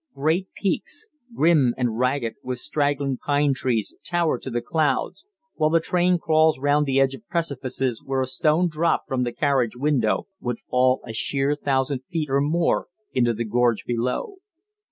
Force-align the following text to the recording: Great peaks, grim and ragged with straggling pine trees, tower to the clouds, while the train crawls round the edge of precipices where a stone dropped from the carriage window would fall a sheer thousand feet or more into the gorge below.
Great 0.15 0.51
peaks, 0.53 1.05
grim 1.35 1.75
and 1.77 1.99
ragged 1.99 2.33
with 2.41 2.57
straggling 2.57 3.17
pine 3.23 3.53
trees, 3.53 3.95
tower 4.03 4.39
to 4.39 4.49
the 4.49 4.59
clouds, 4.59 5.27
while 5.53 5.69
the 5.69 5.79
train 5.79 6.17
crawls 6.17 6.57
round 6.57 6.87
the 6.87 6.99
edge 6.99 7.13
of 7.13 7.27
precipices 7.27 8.01
where 8.03 8.21
a 8.23 8.25
stone 8.25 8.67
dropped 8.67 9.07
from 9.07 9.21
the 9.21 9.31
carriage 9.31 9.75
window 9.77 10.25
would 10.39 10.57
fall 10.57 11.01
a 11.05 11.13
sheer 11.13 11.53
thousand 11.55 12.03
feet 12.09 12.31
or 12.31 12.41
more 12.41 12.87
into 13.13 13.31
the 13.31 13.45
gorge 13.45 13.85
below. 13.85 14.37